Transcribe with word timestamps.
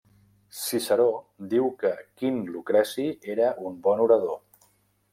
Ciceró 0.59 1.05
diu 1.51 1.69
que 1.85 1.93
Quint 2.23 2.41
Lucreci 2.57 3.09
era 3.37 3.55
un 3.71 3.81
bon 3.89 4.07
orador. 4.09 4.39